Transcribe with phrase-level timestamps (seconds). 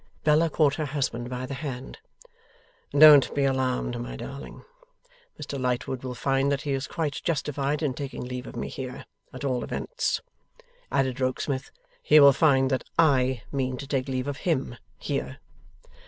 [0.23, 1.99] Bella caught her husband by the hand.
[2.91, 4.63] 'Don't be alarmed, my darling.
[5.39, 9.05] Mr Lightwood will find that he is quite justified in taking leave of me here.
[9.31, 10.19] At all events,'
[10.91, 11.69] added Rokesmith,
[12.01, 15.37] 'he will find that I mean to take leave of him here.